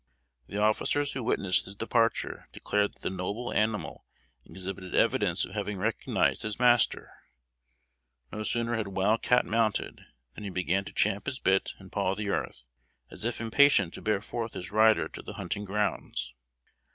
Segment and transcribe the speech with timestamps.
[0.47, 4.07] The officers who witnessed his departure, declared that the noble animal
[4.47, 7.11] exhibited evidence of having recognized his master.
[8.31, 10.01] No sooner had Wild Cat mounted,
[10.33, 12.65] than he began to champ his bit and paw the earth,
[13.11, 16.33] as if impatient to bear forth his rider to the hunting grounds.